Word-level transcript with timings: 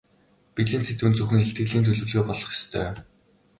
Бэлэн 0.53 0.83
сэдэв 0.85 1.07
нь 1.09 1.15
зөвхөн 1.17 1.43
илтгэлийн 1.43 1.85
төлөвлөгөө 1.85 2.23
болох 2.27 2.49
ёстой. 2.55 2.87